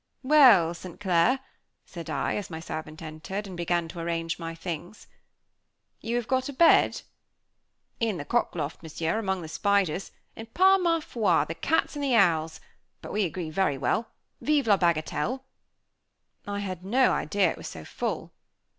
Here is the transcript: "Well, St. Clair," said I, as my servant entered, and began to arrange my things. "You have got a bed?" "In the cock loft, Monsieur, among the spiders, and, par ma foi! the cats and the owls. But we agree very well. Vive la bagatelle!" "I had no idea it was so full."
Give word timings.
"Well, 0.23 0.73
St. 0.73 0.99
Clair," 0.99 1.41
said 1.85 2.09
I, 2.09 2.35
as 2.35 2.49
my 2.49 2.59
servant 2.59 3.03
entered, 3.03 3.45
and 3.45 3.55
began 3.55 3.87
to 3.89 3.99
arrange 3.99 4.39
my 4.39 4.55
things. 4.55 5.05
"You 5.99 6.15
have 6.15 6.27
got 6.27 6.49
a 6.49 6.53
bed?" 6.53 7.03
"In 7.99 8.17
the 8.17 8.25
cock 8.25 8.55
loft, 8.55 8.81
Monsieur, 8.81 9.19
among 9.19 9.43
the 9.43 9.47
spiders, 9.47 10.11
and, 10.35 10.51
par 10.55 10.79
ma 10.79 11.01
foi! 11.01 11.45
the 11.47 11.53
cats 11.53 11.93
and 11.95 12.03
the 12.03 12.15
owls. 12.15 12.59
But 13.03 13.13
we 13.13 13.25
agree 13.25 13.51
very 13.51 13.77
well. 13.77 14.07
Vive 14.41 14.65
la 14.65 14.75
bagatelle!" 14.77 15.43
"I 16.47 16.61
had 16.61 16.83
no 16.83 17.11
idea 17.11 17.51
it 17.51 17.57
was 17.57 17.67
so 17.67 17.85
full." 17.85 18.33